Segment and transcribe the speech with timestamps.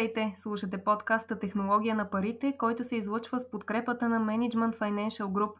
[0.00, 0.32] Здравейте!
[0.36, 5.52] Слушате подкаста Технология на парите, който се излъчва с подкрепата на Management Financial Group.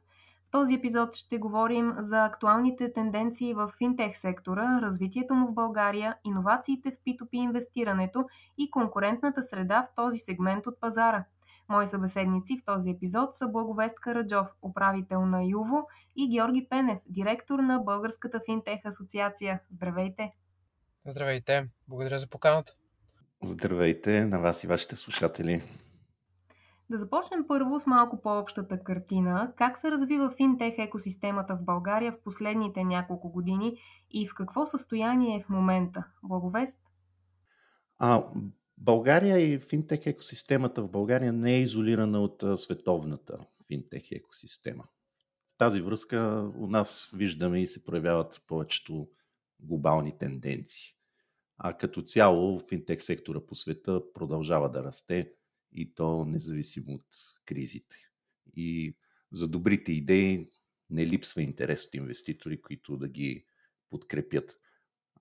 [0.46, 6.16] В този епизод ще говорим за актуалните тенденции в финтех сектора, развитието му в България,
[6.24, 8.27] иновациите в P2P инвестирането
[8.59, 11.25] и конкурентната среда в този сегмент от пазара.
[11.68, 17.59] Мои събеседници в този епизод са Благовест Караджов, управител на Юво и Георги Пенев, директор
[17.59, 19.60] на Българската финтех асоциация.
[19.70, 20.32] Здравейте!
[21.07, 21.68] Здравейте!
[21.88, 22.73] Благодаря за поканата.
[23.43, 25.62] Здравейте на вас и вашите слушатели.
[26.91, 29.53] Да започнем първо с малко по-общата картина.
[29.57, 33.77] Как се развива финтех екосистемата в България в последните няколко години
[34.11, 36.05] и в какво състояние е в момента?
[36.23, 36.79] Благовест?
[37.99, 38.25] А,
[38.79, 44.85] България и финтех екосистемата в България не е изолирана от световната финтех екосистема.
[45.55, 49.09] В тази връзка у нас виждаме и се проявяват повечето
[49.60, 50.99] глобални тенденции.
[51.63, 55.33] А като цяло финтех сектора по света продължава да расте
[55.73, 57.07] и то независимо от
[57.45, 57.97] кризите.
[58.57, 58.97] И
[59.33, 60.47] за добрите идеи
[60.91, 63.45] не липсва интерес от инвеститори, които да ги
[63.91, 64.59] подкрепят.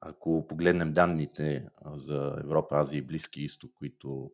[0.02, 4.32] Ако погледнем данните за Европа, Азия и Близки изток, които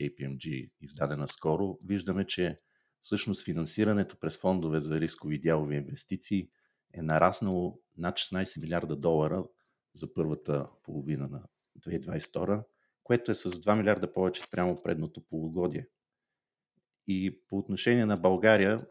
[0.00, 2.60] KPMG издаде наскоро, виждаме, че
[3.00, 6.48] всъщност финансирането през фондове за рискови дялови инвестиции
[6.94, 9.44] е нараснало над 16 милиарда долара
[9.94, 11.42] за първата половина на
[11.80, 12.64] 2022,
[13.02, 15.88] което е с 2 милиарда повече прямо предното полугодие.
[17.06, 18.86] И по отношение на България,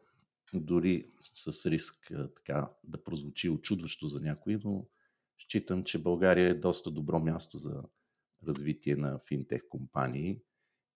[0.53, 4.85] дори с риск така, да прозвучи очудващо за някои, но
[5.37, 7.83] считам, че България е доста добро място за
[8.47, 10.41] развитие на финтех компании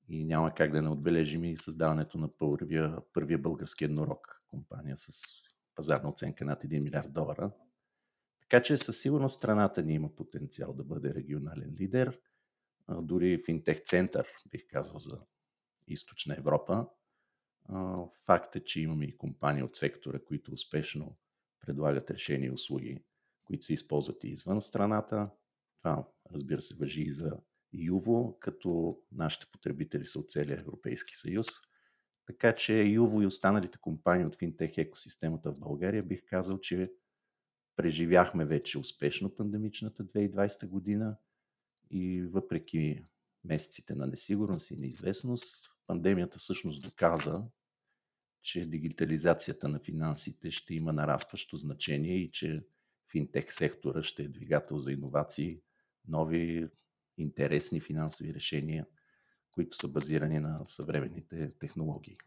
[0.10, 5.34] и няма как да не отбележим и създаването на първия, първия български еднорог компания с
[5.76, 7.52] пазарна оценка над 1 милиард долара–
[8.50, 12.20] така че със сигурност страната ни има потенциал да бъде регионален лидер,
[13.02, 15.22] дори финтех център, бих казал, за
[15.88, 16.88] източна Европа.
[18.26, 21.17] Факт е, че имаме и компании от сектора, които успешно
[21.60, 23.04] предлагат решения и услуги,
[23.45, 25.30] които се използват и извън страната.
[25.77, 27.39] Това, разбира се, въжи и за
[27.73, 31.48] Юво, като нашите потребители са от целия Европейски съюз.
[32.26, 36.93] Така че Юво и останалите компании от финтех екосистемата в България бих казал, че
[37.77, 41.17] Преживяхме вече успешно пандемичната 2020 година
[41.92, 43.05] и въпреки
[43.43, 47.43] месеците на несигурност и неизвестност, пандемията всъщност доказа,
[48.42, 52.67] че дигитализацията на финансите ще има нарастващо значение и че
[53.11, 55.61] финтех сектора ще е двигател за иновации,
[56.08, 56.70] нови
[57.17, 58.86] интересни финансови решения,
[59.52, 62.17] които са базирани на съвременните технологии.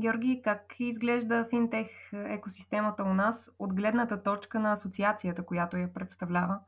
[0.00, 6.60] Георги, как изглежда финтех екосистемата у нас от гледната точка на асоциацията, която я представлява?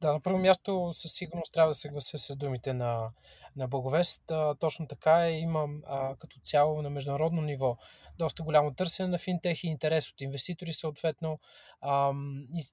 [0.00, 3.10] Да, на първо място със сигурност трябва да се глася с думите на,
[3.56, 4.22] на Благовест.
[4.58, 7.76] Точно така е, имам а, като цяло на международно ниво
[8.18, 11.38] доста голямо търсене на финтех и интерес от инвеститори съответно.
[11.80, 12.12] А,
[12.54, 12.64] и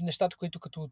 [0.00, 0.90] нещата, които като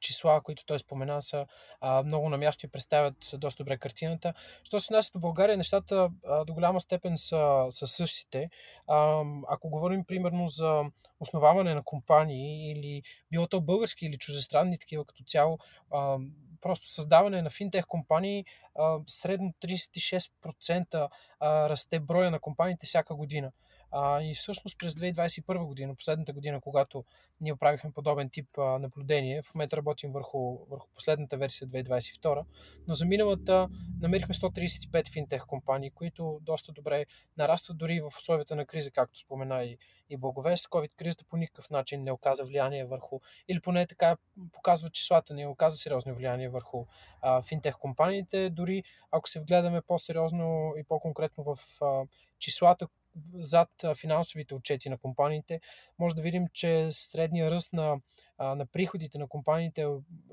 [0.00, 1.46] числа, които той спомена, са
[1.80, 4.34] а, много на място и представят доста добре картината.
[4.64, 8.50] Що се отнася до България, нещата а, до голяма степен са, са същите.
[8.86, 10.82] А, ако говорим примерно за
[11.20, 15.58] основаване на компании или било то български или чужестранни такива като цяло,
[15.90, 16.18] а,
[16.60, 18.44] просто създаване на финтех компании
[18.74, 21.08] а, средно 36%
[21.40, 23.52] а, расте броя на компаниите всяка година.
[23.90, 27.04] А, и всъщност през 2021 година, последната година, когато
[27.40, 32.44] ние правихме подобен тип а, наблюдение, в момента работим върху, върху последната версия 2022,
[32.88, 33.68] но за миналата
[34.00, 37.06] намерихме 135 финтех компании, които доста добре
[37.36, 39.78] нарастват дори в условията на криза, както спомена и,
[40.10, 40.68] и Благовест.
[40.68, 44.16] COVID-кризата по никакъв начин не оказа влияние върху, или поне така
[44.52, 46.86] показва числата, не оказа сериозно влияние върху
[47.22, 48.50] а, финтех компаниите.
[48.50, 52.06] Дори ако се вгледаме по-сериозно и по-конкретно в а,
[52.38, 52.88] числата,
[53.34, 55.60] зад финансовите отчети на компаниите,
[55.98, 58.00] може да видим, че средния ръст на,
[58.38, 59.82] на приходите на компаниите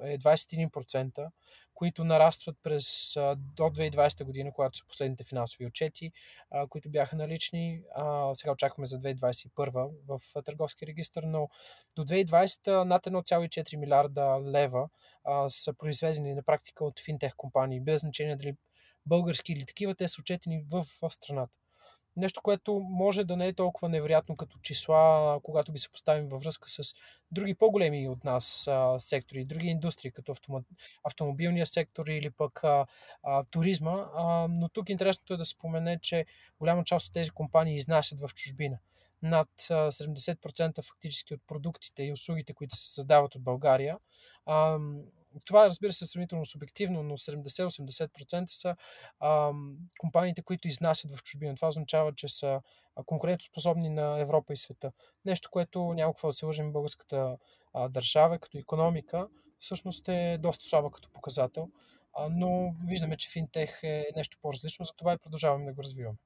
[0.02, 1.30] е 21%,
[1.74, 6.12] които нарастват през до 2020 година, когато са последните финансови отчети,
[6.70, 7.82] които бяха налични.
[8.34, 11.50] Сега очакваме за 2021 в търговски регистр, но
[11.96, 14.90] до 2020 над 1,4 милиарда лева
[15.48, 18.56] са произведени на практика от финтех компании, без значение дали
[19.06, 21.58] български или такива, те са отчетени в, в страната.
[22.18, 26.44] Нещо, което може да не е толкова невероятно като числа, когато ги се поставим във
[26.44, 26.94] връзка с
[27.32, 30.62] други по-големи от нас а, сектори, други индустрии, като автомо...
[31.04, 32.86] автомобилния сектор или пък а,
[33.24, 34.06] а, туризма.
[34.16, 36.26] А, но тук интересното е да спомене, че
[36.60, 38.78] голяма част от тези компании изнасят в чужбина.
[39.22, 43.98] Над 70% фактически от продуктите и услугите, които се създават от България,
[45.46, 48.76] това разбира се е сравнително субективно, но 70-80% са
[49.20, 49.52] а,
[50.00, 51.56] компаниите, които изнасят в чужбина.
[51.56, 52.62] Това означава, че са
[53.06, 54.92] конкурентоспособни на Европа и света.
[55.26, 57.38] Нещо, което няма какво да се лъжим българската
[57.74, 59.28] а, държава като економика,
[59.60, 61.70] всъщност е доста слаба като показател.
[62.14, 66.18] А, но виждаме, че финтех е нещо по-различно, затова и продължаваме да го развиваме.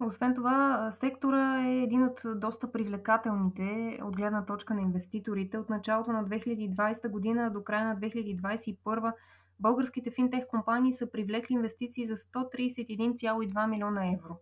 [0.00, 5.58] Освен това, сектора е един от доста привлекателните от гледна точка на инвеститорите.
[5.58, 9.12] От началото на 2020 година до края на 2021
[9.60, 14.36] българските финтех компании са привлекли инвестиции за 131,2 милиона евро.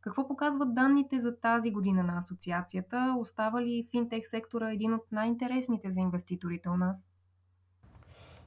[0.00, 3.14] Какво показват данните за тази година на асоциацията?
[3.18, 7.06] Остава ли финтех сектора един от най-интересните за инвеститорите у нас?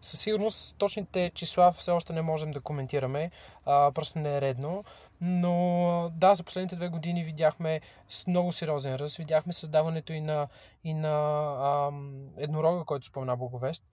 [0.03, 3.31] Със сигурност точните числа все още не можем да коментираме,
[3.65, 4.83] а, просто не е редно.
[5.21, 9.17] Но да, за последните две години видяхме с много сериозен ръст.
[9.17, 10.47] Видяхме създаването и на,
[10.83, 13.83] и на ам, еднорога, който спомена Боговест.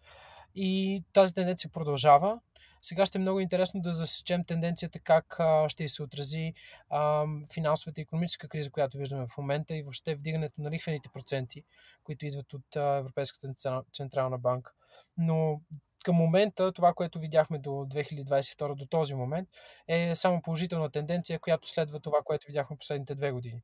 [0.54, 2.40] И тази тенденция продължава.
[2.82, 6.54] Сега ще е много интересно да засечем тенденцията как а, ще се отрази
[6.88, 11.64] а, финансовата и економическа криза, която виждаме в момента и въобще вдигането на лихвените проценти,
[12.04, 13.54] които идват от а, Европейската
[13.92, 14.72] централна банка.
[15.18, 15.60] Но
[16.05, 19.49] към момента, това, което видяхме до 2022, до този момент,
[19.88, 23.62] е само положителна тенденция, която следва това, което видяхме последните две години.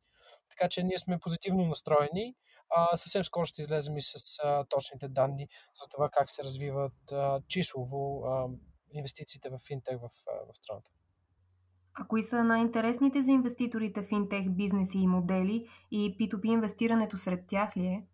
[0.48, 2.34] Така че ние сме позитивно настроени.
[2.70, 7.12] А, съвсем скоро ще излезем и с а, точните данни за това как се развиват
[7.12, 8.46] а, числово а,
[8.92, 10.08] инвестициите в финтех в,
[10.52, 10.90] в страната.
[11.94, 17.76] А кои са най-интересните за инвеститорите финтех бизнеси и модели и P2P инвестирането сред тях
[17.76, 18.06] ли е?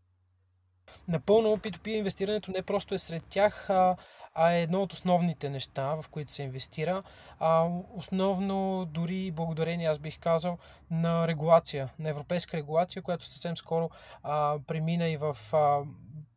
[1.09, 3.97] Напълно P2P инвестирането не просто е сред тях, а,
[4.35, 7.03] а е едно от основните неща, в които се инвестира.
[7.39, 10.59] А, основно дори благодарение, аз бих казал,
[10.91, 13.91] на регулация, на европейска регулация, която съвсем скоро
[14.23, 15.81] а, премина и в а,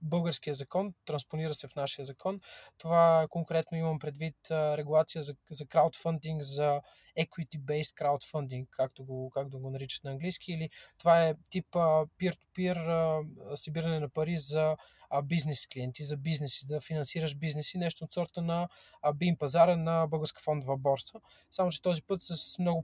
[0.01, 2.39] българския закон, транспонира се в нашия закон.
[2.77, 6.81] Това конкретно имам предвид регулация за, за краудфандинг, за
[7.19, 14.00] equity-based краудфандинг, както го, както го наричат на английски, или това е тип peer-to-peer събиране
[14.00, 14.75] на пари за
[15.23, 18.67] бизнес клиенти, за бизнеси, да финансираш бизнеси, нещо от сорта на
[19.15, 21.19] бин пазара на българска фондова борса.
[21.51, 22.83] Само, че този път с много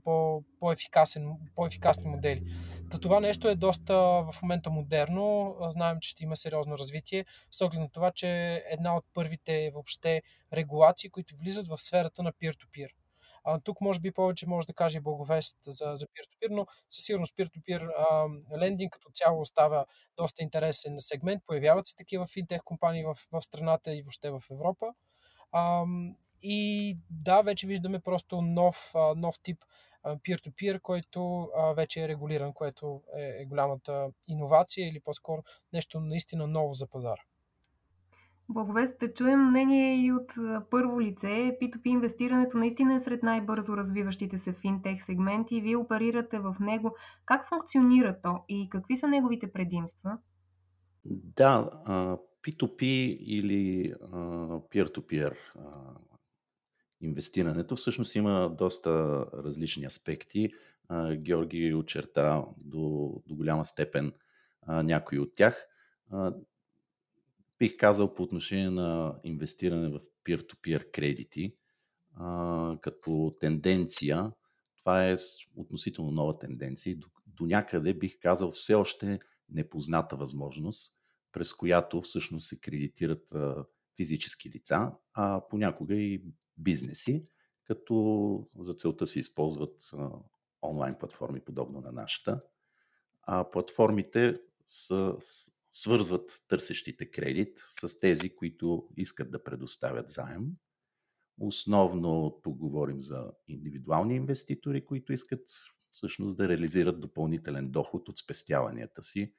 [0.60, 2.42] по-ефикасни модели.
[2.90, 3.94] Та това нещо е доста
[4.32, 5.56] в момента модерно.
[5.68, 10.22] Знаем, че ще има сериозно развитие, с оглед на това, че една от първите въобще
[10.52, 12.88] регулации, които влизат в сферата на peer-to-peer.
[13.44, 17.36] А, тук може би повече може да каже Боговест за, за peer-to-peer, но със сигурност
[17.36, 18.28] peer-to-peer а,
[18.58, 19.86] лендинг като цяло остава
[20.16, 21.42] доста интересен сегмент.
[21.46, 24.86] Появяват се такива финтех компании в, в страната и въобще в Европа.
[25.52, 25.84] А,
[26.42, 29.64] и да, вече виждаме просто нов, нов тип
[30.04, 35.42] peer-to-peer, който вече е регулиран, което е, е голямата иновация или по-скоро
[35.72, 37.22] нещо наистина ново за пазара.
[38.48, 40.32] Благовест, чуем мнение и от
[40.70, 41.58] първо лице.
[41.62, 45.60] P2P инвестирането наистина е сред най-бързо развиващите се финтех сегменти.
[45.60, 46.96] Вие оперирате в него.
[47.24, 50.18] Как функционира то и какви са неговите предимства?
[51.04, 51.70] Да,
[52.42, 52.82] P2P
[53.18, 53.92] или
[54.70, 55.36] peer-to-peer
[57.02, 60.52] инвестирането всъщност има доста различни аспекти.
[61.16, 64.12] Георги очерта до, до голяма степен
[64.68, 65.68] някои от тях
[67.62, 71.56] бих казал по отношение на инвестиране в peer-to-peer кредити,
[72.14, 74.32] а, като тенденция,
[74.78, 75.16] това е
[75.56, 76.96] относително нова тенденция.
[76.96, 81.00] До, до някъде бих казал все още непозната възможност,
[81.32, 83.64] през която всъщност се кредитират а,
[83.96, 86.24] физически лица, а понякога и
[86.56, 87.22] бизнеси,
[87.64, 90.10] като за целта се използват а,
[90.62, 92.40] онлайн платформи, подобно на нашата.
[93.22, 95.16] А платформите са
[95.72, 100.46] свързват търсещите кредит с тези, които искат да предоставят заем.
[101.40, 105.48] Основно тук говорим за индивидуални инвеститори, които искат
[105.92, 109.34] всъщност да реализират допълнителен доход от спестяванията си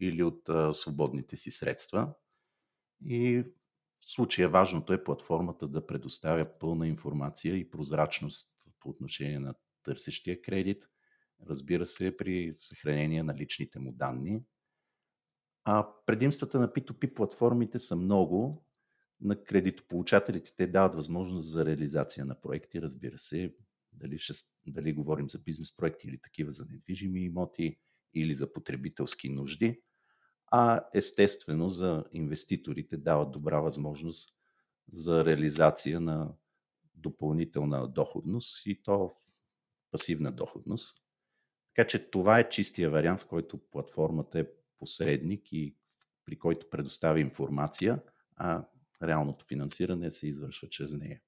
[0.00, 2.14] или от а, свободните си средства.
[3.04, 3.44] И
[4.00, 10.42] в случая важното е платформата да предоставя пълна информация и прозрачност по отношение на търсещия
[10.42, 10.88] кредит,
[11.46, 14.42] разбира се, при съхранение на личните му данни,
[15.64, 18.64] а предимствата на P2P платформите са много.
[19.20, 23.54] На кредитополучателите те дават възможност за реализация на проекти, разбира се,
[23.92, 24.32] дали, ще,
[24.66, 27.78] дали говорим за бизнес проекти или такива за недвижими имоти
[28.14, 29.82] или за потребителски нужди.
[30.46, 34.38] А естествено за инвеститорите дават добра възможност
[34.92, 36.34] за реализация на
[36.94, 39.16] допълнителна доходност и то
[39.90, 41.04] пасивна доходност.
[41.74, 44.46] Така че това е чистия вариант, в който платформата е
[44.78, 45.76] посредник и
[46.24, 48.02] при който предоставя информация,
[48.36, 48.64] а
[49.02, 51.20] реалното финансиране се извършва чрез нея.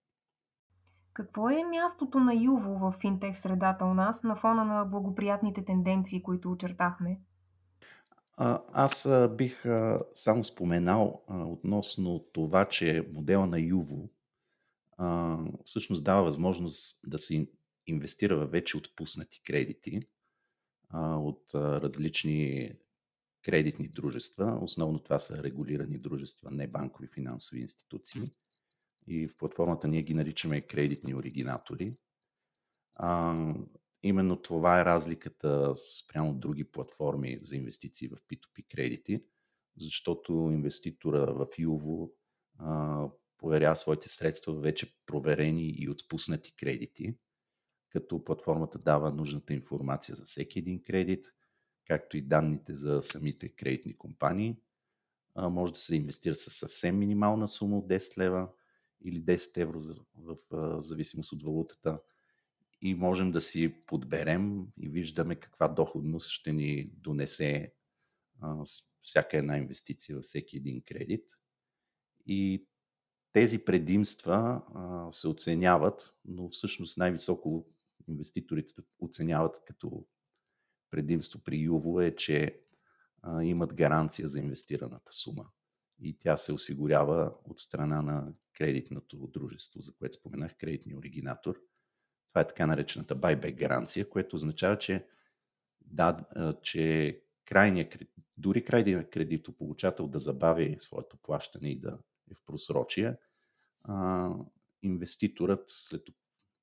[1.12, 6.22] Какво е мястото на Юво в финтех средата у нас на фона на благоприятните тенденции,
[6.22, 7.20] които очертахме?
[8.72, 9.64] Аз бих
[10.14, 14.10] само споменал относно това, че модела на Юво
[15.64, 17.48] всъщност дава възможност да се
[17.86, 20.02] инвестира в вече отпуснати кредити
[20.94, 22.72] от различни
[23.42, 24.58] кредитни дружества.
[24.62, 28.32] Основно това са регулирани дружества, не банкови финансови институции.
[29.06, 31.96] И в платформата ние ги наричаме кредитни оригинатори.
[32.94, 33.54] А,
[34.02, 39.24] именно това е разликата спрямо други платформи за инвестиции в P2P кредити,
[39.76, 42.12] защото инвеститора в Юво
[42.58, 47.16] а, поверява своите средства вече проверени и отпуснати кредити,
[47.88, 51.26] като платформата дава нужната информация за всеки един кредит,
[51.90, 54.56] както и данните за самите кредитни компании.
[55.36, 58.48] Може да се инвестира с съвсем минимална сума от 10 лева
[59.04, 59.80] или 10 евро
[60.14, 60.36] в,
[60.80, 62.00] зависимост от валутата
[62.82, 67.74] и можем да си подберем и виждаме каква доходност ще ни донесе
[69.02, 71.30] всяка една инвестиция във всеки един кредит.
[72.26, 72.66] И
[73.32, 74.62] тези предимства
[75.10, 77.66] се оценяват, но всъщност най-високо
[78.08, 80.06] инвеститорите оценяват като
[80.90, 82.60] предимство при Юво е, че
[83.22, 85.46] а, имат гаранция за инвестираната сума.
[86.02, 91.56] И тя се осигурява от страна на кредитното дружество, за което споменах, кредитния оригинатор.
[92.28, 95.06] Това е така наречената buyback гаранция, което означава, че,
[95.80, 96.24] да,
[96.62, 97.88] че крайния,
[98.36, 101.98] дори крайният кредитополучател да забави своето плащане и да
[102.30, 103.16] е в просрочие,
[103.82, 104.30] а,
[104.82, 106.02] инвеститорът след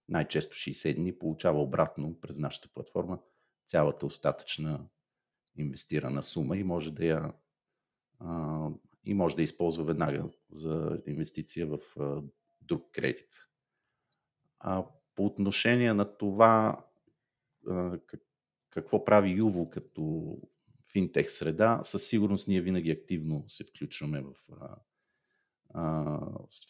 [0.10, 3.20] най-често 60 дни получава обратно през нашата платформа
[3.68, 4.88] цялата остатъчна
[5.58, 7.34] инвестирана сума и може да я
[8.20, 8.70] а,
[9.04, 12.22] и може да използва веднага за инвестиция в а,
[12.62, 13.30] друг кредит.
[14.60, 16.86] А по отношение на това
[17.68, 18.00] а,
[18.70, 20.38] какво прави Юво като
[20.92, 24.34] финтех среда, със сигурност ние винаги активно се включваме в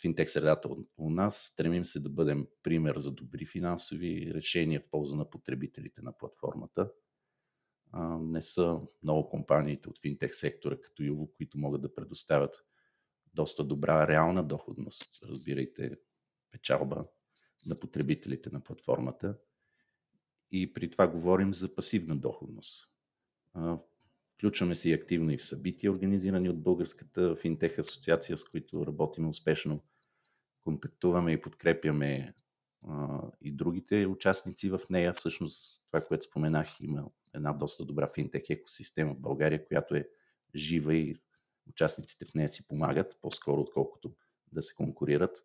[0.01, 1.37] финтех средата у нас.
[1.37, 6.91] Стремим се да бъдем пример за добри финансови решения в полза на потребителите на платформата.
[8.19, 12.65] Не са много компаниите от финтех сектора като Юво, които могат да предоставят
[13.33, 15.97] доста добра реална доходност, разбирайте
[16.51, 17.03] печалба
[17.65, 19.37] на потребителите на платформата.
[20.51, 22.91] И при това говорим за пасивна доходност.
[24.37, 29.29] Включваме се и активно и в събития, организирани от Българската финтех асоциация, с които работим
[29.29, 29.83] успешно.
[30.63, 32.33] Контактуваме и подкрепяме
[32.87, 35.13] а, и другите участници в нея.
[35.13, 40.09] Всъщност, това, което споменах, има една доста добра финтех екосистема в България, която е
[40.55, 41.15] жива и
[41.69, 44.15] участниците в нея си помагат, по-скоро отколкото
[44.51, 45.43] да се конкурират.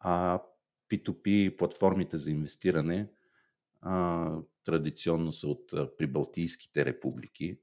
[0.00, 0.42] А
[0.90, 3.08] P2P платформите за инвестиране
[3.80, 7.58] а, традиционно са от прибалтийските републики,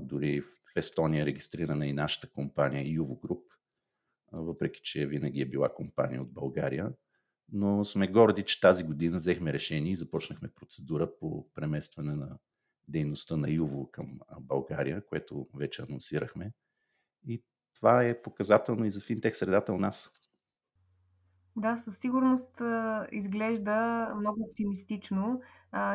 [0.00, 3.52] дори в Естония е регистрирана и нашата компания Юво Груп,
[4.32, 6.92] въпреки че винаги е била компания от България.
[7.52, 12.38] Но сме горди, че тази година взехме решение и започнахме процедура по преместване на
[12.88, 16.52] дейността на Юво към България, което вече анонсирахме.
[17.26, 20.21] И това е показателно и за финтех средата у нас.
[21.56, 22.62] Да, със сигурност
[23.12, 25.40] изглежда много оптимистично.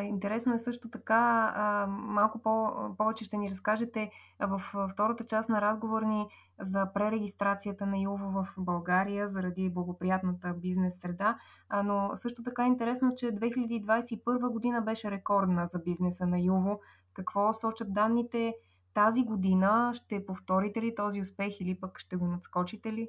[0.01, 4.61] интересно е също така, малко по, повече ще ни разкажете в
[4.93, 6.27] втората част на разговор ни
[6.59, 11.37] за пререгистрацията на Юво в България заради благоприятната бизнес среда.
[11.83, 16.79] но също така е интересно, че 2021 година беше рекордна за бизнеса на Юво.
[17.13, 18.53] Какво сочат данните
[18.93, 19.91] тази година?
[19.95, 23.07] Ще повторите ли този успех или пък ще го надскочите ли?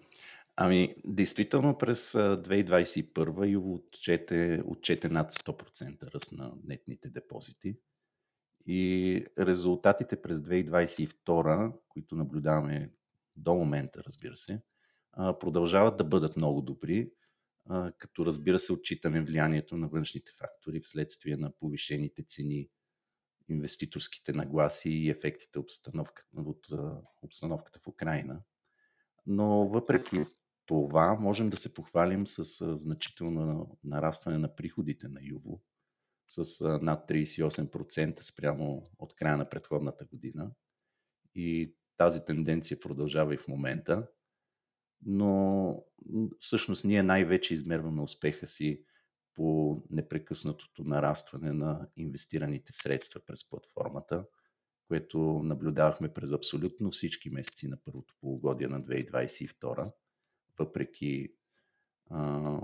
[0.62, 7.79] Ами, действително през 2021 Юво отчете, отчете над 100% ръст на нетните депозити.
[8.67, 12.93] И резултатите през 2022, които наблюдаваме
[13.37, 14.62] до момента, разбира се,
[15.40, 17.12] продължават да бъдат много добри,
[17.99, 22.69] като разбира се отчитаме влиянието на външните фактори вследствие на повишените цени,
[23.49, 26.67] инвеститорските нагласи и ефектите обстановка, от
[27.23, 28.40] обстановката в Украина.
[29.26, 30.25] Но въпреки
[30.70, 35.62] това можем да се похвалим с значително нарастване на приходите на Юво,
[36.28, 40.50] с над 38% спрямо от края на предходната година.
[41.34, 44.08] И тази тенденция продължава и в момента.
[45.02, 45.84] Но
[46.38, 48.84] всъщност ние най-вече измерваме успеха си
[49.34, 54.26] по непрекъснатото нарастване на инвестираните средства през платформата,
[54.88, 59.92] което наблюдавахме през абсолютно всички месеци на първото полугодие на 2022,
[60.61, 61.29] въпреки
[62.11, 62.61] а,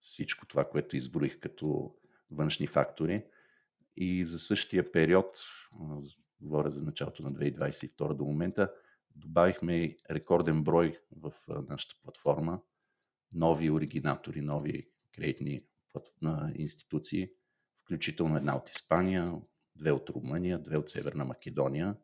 [0.00, 1.94] всичко това, което изброих като
[2.30, 3.24] външни фактори.
[3.96, 5.26] И за същия период,
[6.40, 8.72] говоря за началото на 2022 до момента,
[9.16, 11.32] добавихме рекорден брой в
[11.68, 12.60] нашата платформа
[13.32, 15.64] нови оригинатори, нови кредитни
[16.54, 17.30] институции,
[17.82, 19.40] включително една от Испания,
[19.76, 21.96] две от Румъния, две от Северна Македония,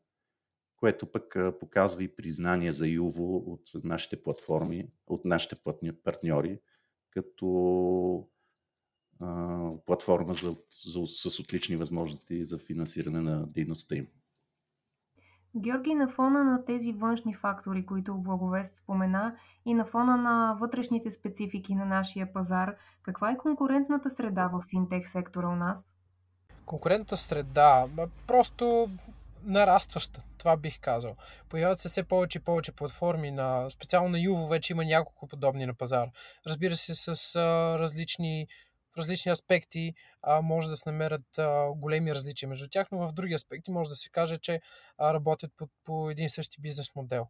[0.79, 5.57] което пък показва и признание за Юво от нашите платформи, от нашите
[6.05, 6.61] партньори,
[7.11, 8.29] като
[9.21, 14.07] а, платформа за, за, с отлични възможности за финансиране на дейността им.
[15.57, 21.11] Георги, на фона на тези външни фактори, които Благовест спомена, и на фона на вътрешните
[21.11, 25.93] специфики на нашия пазар, каква е конкурентната среда в финтех сектора у нас?
[26.67, 27.87] Конкурентната среда,
[28.27, 28.89] просто
[29.43, 31.17] нарастваща, това бих казал.
[31.49, 35.67] Появяват се все повече и повече платформи, на, специално на Юво вече има няколко подобни
[35.67, 36.09] на пазар.
[36.47, 38.47] Разбира се, с а, различни
[38.99, 43.35] различни аспекти а, може да се намерят а, големи различия между тях, но в други
[43.35, 44.61] аспекти може да се каже, че
[44.99, 47.27] а, работят по, по един същи бизнес модел.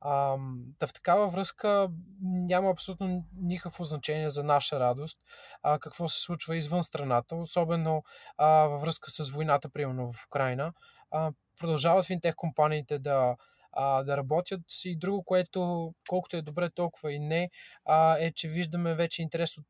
[0.00, 0.36] А,
[0.78, 1.88] да в такава връзка
[2.22, 5.18] няма абсолютно никакво значение за наша радост
[5.62, 8.02] а, какво се случва извън страната, особено
[8.36, 10.72] а, във връзка с войната, примерно в Украина.
[11.10, 13.36] А, продължават финтех компаниите да,
[13.72, 14.60] а, да работят.
[14.84, 17.50] И друго, което колкото е добре, толкова и не,
[17.84, 19.66] а, е, че виждаме вече интерес от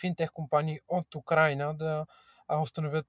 [0.00, 2.06] финтех компании от Украина да
[2.62, 3.06] установят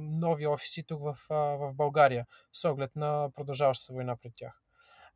[0.00, 4.62] нови офиси тук в, в България, с оглед на продължаващата война пред тях.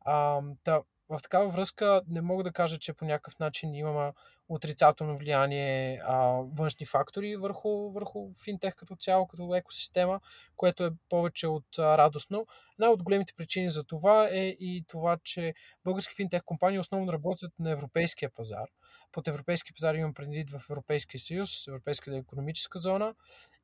[0.05, 4.11] А, та, в такава връзка не мога да кажа, че по някакъв начин имаме
[4.55, 6.15] отрицателно влияние а,
[6.57, 10.19] външни фактори върху, върху финтех като цяло, като екосистема,
[10.55, 12.47] което е повече от а, радостно.
[12.79, 17.51] Една от големите причини за това е и това, че български финтех компании основно работят
[17.59, 18.67] на европейския пазар.
[19.11, 23.13] Под европейски пазар имам предвид в Европейския съюз, Европейската економическа зона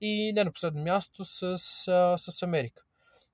[0.01, 2.83] и не на последно място с, с, с Америка.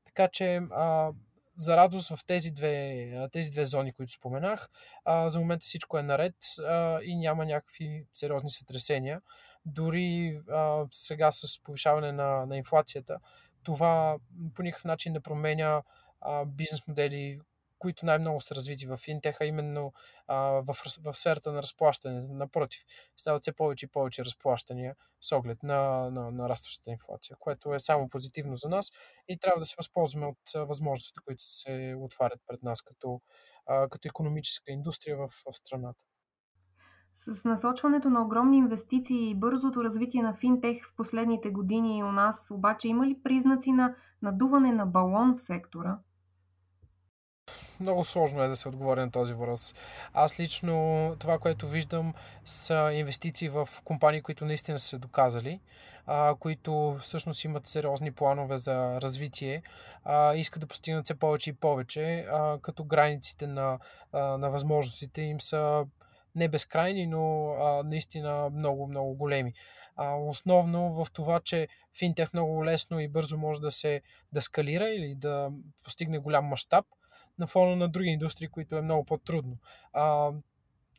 [0.06, 1.12] Така че а,
[1.56, 4.70] за радост в тези две, тези две зони, които споменах,
[5.06, 9.22] а, за момента всичко е наред а, и няма някакви сериозни сътресения.
[9.66, 13.18] Дори а, сега с повишаване на, на инфлацията,
[13.64, 14.18] това
[14.54, 15.82] по никакъв начин не променя
[16.22, 17.40] а, бизнес модели,
[17.84, 19.94] които най-много са развити в финтеха, именно
[20.28, 22.28] а, в, в сферата на разплащане.
[22.30, 22.82] Напротив,
[23.18, 27.80] стават все повече и повече разплащания с оглед на, на, на растащата инфлация, което е
[27.80, 28.92] само позитивно за нас
[29.28, 33.22] и трябва да се възползваме от възможностите, които се отварят пред нас като,
[33.66, 36.04] а, като економическа индустрия в, в страната.
[37.16, 42.52] С насочването на огромни инвестиции и бързото развитие на финтех в последните години у нас
[42.52, 46.00] обаче има ли признаци на надуване на балон в сектора?
[47.84, 49.76] Много сложно е да се отговори на този въпрос.
[50.14, 52.14] Аз лично това, което виждам
[52.46, 55.60] са инвестиции в компании, които наистина са се доказали,
[56.06, 59.64] а, които всъщност имат сериозни планове за развитие,
[60.06, 63.80] а, искат да постигнат все повече и повече, а, като границите на,
[64.14, 65.86] а, на възможностите им са
[66.36, 69.54] не безкрайни, но а, наистина много, много големи.
[69.96, 71.68] А, основно в това, че
[72.00, 74.02] финтех много лесно и бързо може да се
[74.34, 75.52] да скалира или да
[75.84, 76.86] постигне голям мащаб,
[77.40, 79.58] на фона на други индустрии, които е много по-трудно.
[79.94, 80.32] А,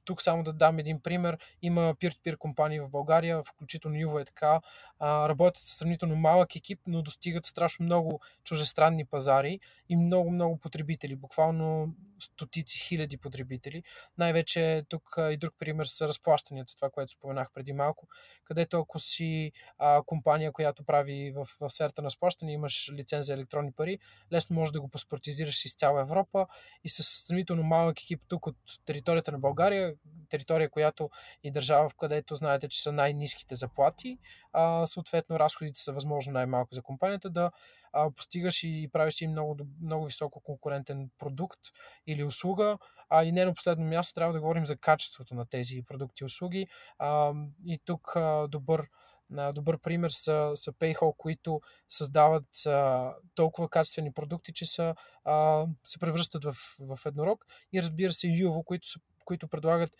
[0.05, 1.39] тук само да дам един пример.
[1.63, 4.61] Има peer-to-peer компании в България, включително Юва е така.
[5.01, 11.17] Работят с сравнително малък екип, но достигат страшно много чужестранни пазари и много, много потребители.
[11.17, 13.83] Буквално стотици хиляди потребители.
[14.19, 18.09] Най-вече тук и друг пример са разплащанията, това, което споменах преди малко,
[18.45, 23.35] където ако си а, компания, която прави в, в сферата на разплащане, имаш лиценз за
[23.35, 23.99] електронни пари,
[24.33, 26.47] лесно можеш да го паспортизираш из цяла Европа
[26.85, 29.94] и с сравнително малък екип тук от територията на България,
[30.29, 31.11] територия, която
[31.43, 34.19] и държава, в където знаете, че са най-низките заплати,
[34.53, 37.51] а, съответно разходите са възможно най-малко за компанията, да
[37.93, 41.61] а, постигаш и правиш и много, много високо конкурентен продукт
[42.07, 42.79] или услуга.
[43.09, 46.25] А и не на последно място трябва да говорим за качеството на тези продукти и
[46.25, 46.67] услуги.
[46.99, 47.33] А,
[47.67, 48.89] и тук а, добър
[49.31, 55.99] добър пример са, са PayHall, които създават а, толкова качествени продукти, че са, а, се
[55.99, 57.47] превръщат в, в еднорог.
[57.73, 59.91] И разбира се, Юво, които, са, които предлагат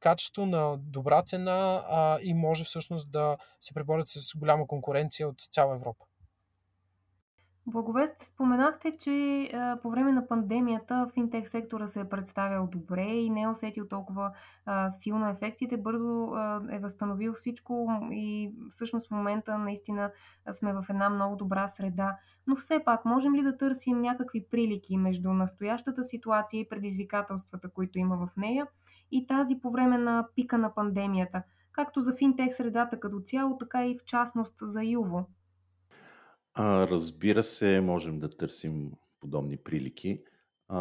[0.00, 5.40] качество на добра цена а, и може всъщност да се преборят с голяма конкуренция от
[5.50, 6.04] цяла Европа.
[7.66, 13.30] Благовест, споменахте, че а, по време на пандемията финтех сектора се е представял добре и
[13.30, 14.32] не е усетил толкова
[14.66, 20.10] а, силно ефектите, бързо а, е възстановил всичко и всъщност в момента наистина
[20.52, 22.16] сме в една много добра среда.
[22.46, 27.98] Но все пак, можем ли да търсим някакви прилики между настоящата ситуация и предизвикателствата, които
[27.98, 28.66] има в нея
[29.10, 33.86] и тази по време на пика на пандемията, както за финтех средата като цяло, така
[33.86, 35.28] и в частност за Юво?
[36.54, 40.24] А, разбира се, можем да търсим подобни прилики,
[40.68, 40.80] а,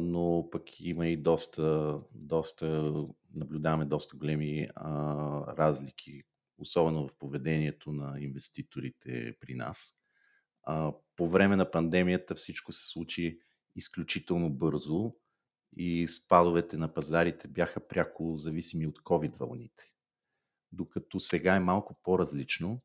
[0.00, 2.92] но пък има и доста, доста
[3.34, 6.22] наблюдаваме доста големи а, разлики,
[6.58, 10.04] особено в поведението на инвеститорите при нас.
[10.62, 13.38] А, по време на пандемията всичко се случи
[13.76, 15.12] изключително бързо
[15.76, 19.84] и спадовете на пазарите бяха пряко зависими от COVID вълните.
[20.72, 22.82] Докато сега е малко по-различно,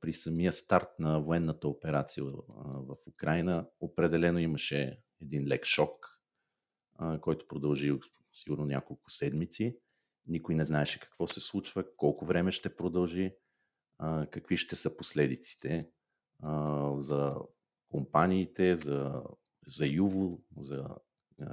[0.00, 6.20] при самия старт на военната операция в Украина определено имаше един лек шок,
[7.20, 7.98] който продължи
[8.32, 9.78] сигурно няколко седмици.
[10.26, 13.36] Никой не знаеше какво се случва, колко време ще продължи,
[14.30, 15.90] какви ще са последиците
[16.96, 17.36] за
[17.88, 19.22] компаниите, за,
[19.66, 20.88] за Юво, за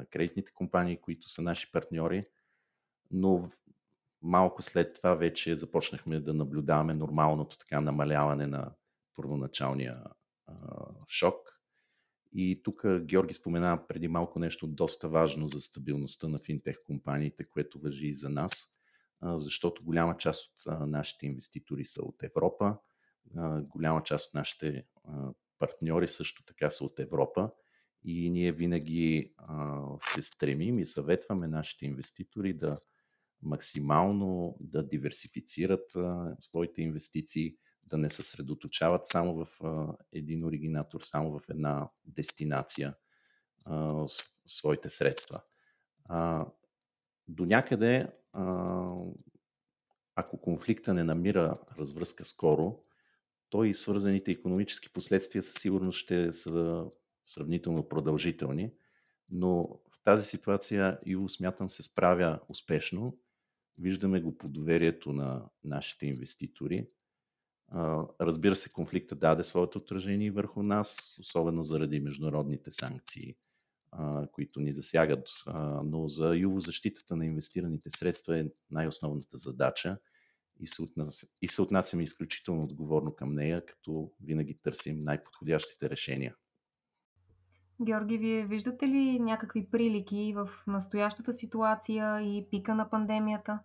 [0.10, 2.26] кредитните компании, които са наши партньори.
[3.12, 3.50] Но
[4.22, 8.72] малко след това вече започнахме да наблюдаваме нормалното така намаляване на
[9.16, 10.04] първоначалния
[10.48, 10.54] а,
[11.08, 11.62] шок.
[12.34, 17.80] И тук Георги спомена преди малко нещо доста важно за стабилността на финтех компаниите, което
[17.80, 18.78] въжи и за нас,
[19.22, 22.78] а, защото голяма част от а, нашите инвеститори са от Европа,
[23.38, 27.52] а, голяма част от нашите а, партньори също така са от Европа
[28.04, 32.80] и ние винаги а, се стремим и съветваме нашите инвеститори да
[33.46, 41.40] максимално да диверсифицират а, своите инвестиции, да не съсредоточават само в а, един оригинатор, само
[41.40, 42.96] в една дестинация
[43.66, 45.42] а, с, своите средства.
[46.06, 46.48] А,
[47.28, 48.94] до някъде, а,
[50.16, 52.84] ако конфликта не намира развръзка скоро,
[53.50, 56.86] то и свързаните економически последствия със сигурност ще са
[57.26, 58.74] сравнително продължителни,
[59.30, 63.18] но в тази ситуация Иво смятам се справя успешно
[63.78, 66.88] Виждаме го по доверието на нашите инвеститори.
[68.22, 73.36] Разбира се, конфликта даде своето отражение върху нас, особено заради международните санкции,
[74.32, 75.30] които ни засягат.
[75.84, 79.98] Но за Юво защитата на инвестираните средства е най-основната задача
[80.60, 86.36] и се, отнася, и се отнасяме изключително отговорно към нея, като винаги търсим най-подходящите решения.
[87.82, 93.60] Георги, вие виждате ли някакви прилики в настоящата ситуация и пика на пандемията?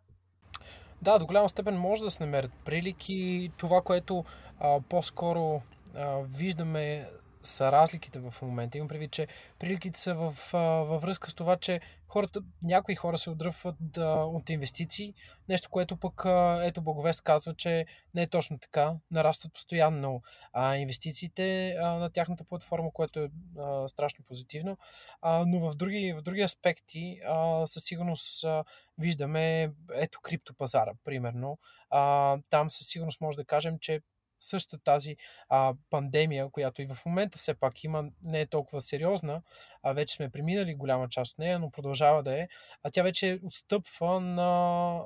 [1.02, 3.52] Да, до голяма степен може да се намерят прилики.
[3.56, 4.24] Това, което
[4.60, 5.62] а, по-скоро
[5.96, 7.08] а, виждаме
[7.42, 8.78] са разликите в момента.
[8.78, 10.52] Имам предвид, че приликите са в,
[10.88, 15.14] във връзка с това, че хората, някои хора се отдръпват да, от инвестиции,
[15.48, 16.22] нещо, което пък
[16.62, 18.94] ето Боговест казва, че не е точно така.
[19.10, 20.22] Нарастват постоянно
[20.52, 24.78] а, инвестициите а, на тяхната платформа, което е а, страшно позитивно.
[25.22, 28.64] А, но в други, в други аспекти а, със сигурност а,
[28.98, 31.58] виждаме ето криптопазара, примерно.
[31.90, 34.00] А, там със сигурност може да кажем, че
[34.40, 35.16] същата тази
[35.48, 39.42] а, пандемия, която и в момента все пак има, не е толкова сериозна,
[39.82, 42.48] а вече сме преминали голяма част от нея, но продължава да е,
[42.82, 44.42] а тя вече отстъпва на,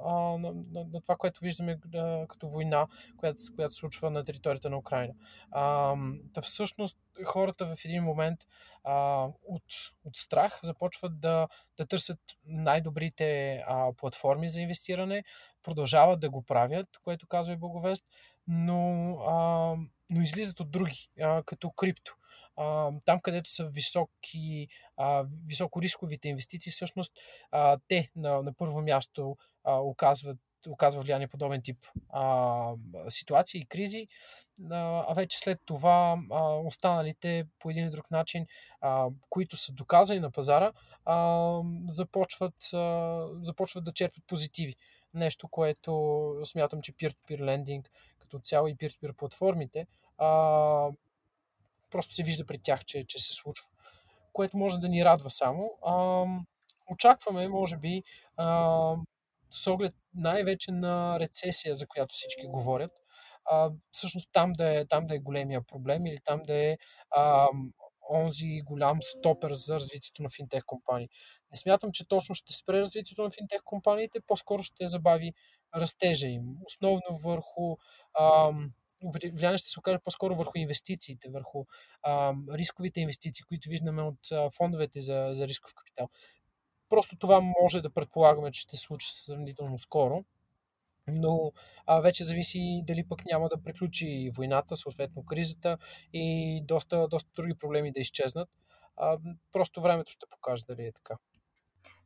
[0.06, 4.70] а, на, на, на това, което виждаме а, като война, която, която случва на територията
[4.70, 5.14] на Украина.
[5.50, 5.94] А,
[6.34, 8.40] да всъщност хората в един момент
[8.84, 9.64] а, от,
[10.04, 15.24] от страх започват да, да търсят най-добрите а, платформи за инвестиране,
[15.62, 18.04] продължават да го правят, което казва и Боговест,
[18.46, 19.76] но, а,
[20.10, 22.14] но излизат от други, а, като крипто.
[22.56, 27.12] А, там, където са високи, а, високорисковите инвестиции, всъщност
[27.50, 30.38] а, те на, на първо място а, оказват
[30.70, 32.74] оказва влияние подобен тип а,
[33.08, 34.08] ситуации и кризи,
[34.70, 38.46] а, а вече след това а, останалите по един или друг начин,
[38.80, 40.72] а, които са доказани на пазара,
[41.04, 44.76] а, започват, а, започват да черпят позитиви.
[45.14, 47.86] Нещо, което смятам, че peer-to-peer lending
[48.34, 49.86] като цяло и peer-to-peer платформите,
[50.18, 50.88] а,
[51.90, 53.66] просто се вижда при тях, че, че се случва.
[54.32, 55.70] Което може да ни радва само.
[55.86, 56.24] А,
[56.90, 58.02] очакваме, може би,
[58.36, 58.96] а,
[59.50, 62.92] с оглед най-вече на рецесия, за която всички говорят,
[63.50, 66.76] а, всъщност там да, е, там да е големия проблем или там да е
[67.10, 67.48] а,
[68.10, 71.08] онзи голям стопер за развитието на финтех компании.
[71.50, 75.32] Не смятам, че точно ще спре развитието на финтех компаниите, по-скоро ще забави
[75.76, 77.76] растежа им, основно върху,
[79.32, 81.64] влияние ще се окаже по-скоро върху инвестициите, върху
[82.02, 86.08] а, рисковите инвестиции, които виждаме от а, фондовете за, за рисков капитал.
[86.88, 90.24] Просто това може да предполагаме, че ще се случи сравнително скоро
[91.06, 91.52] но
[91.86, 95.78] а, вече зависи дали пък няма да приключи войната, съответно кризата
[96.12, 98.48] и доста, доста други проблеми да изчезнат.
[98.96, 99.18] А,
[99.52, 101.16] просто времето ще покаже дали е така.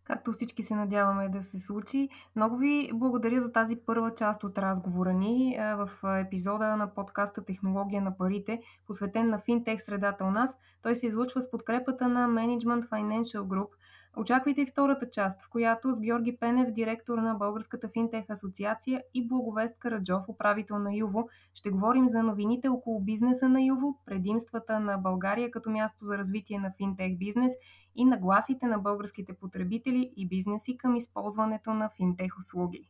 [0.08, 2.08] Както всички се надяваме да се случи.
[2.36, 8.02] Много ви благодаря за тази първа част от разговора ни в епизода на подкаста Технология
[8.02, 10.56] на парите, посветен на финтех средата у нас.
[10.82, 13.68] Той се излучва с подкрепата на Management Financial Group–
[14.16, 19.28] Очаквайте и втората част, в която с Георги Пенев, директор на Българската финтех асоциация и
[19.28, 24.98] Благовест Караджов, управител на Юво, ще говорим за новините около бизнеса на Юво, предимствата на
[24.98, 27.52] България като място за развитие на финтех бизнес
[27.96, 32.88] и нагласите на българските потребители и бизнеси към използването на финтех услуги.